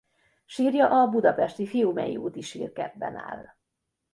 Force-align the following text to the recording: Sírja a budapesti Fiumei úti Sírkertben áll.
Sírja 0.45 0.89
a 1.01 1.07
budapesti 1.09 1.65
Fiumei 1.67 2.17
úti 2.17 2.41
Sírkertben 2.41 3.15
áll. 3.17 3.47